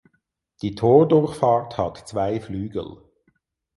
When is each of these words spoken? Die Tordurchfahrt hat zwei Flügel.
Die 0.63 0.73
Tordurchfahrt 0.73 1.77
hat 1.77 2.07
zwei 2.07 2.39
Flügel. 2.39 3.03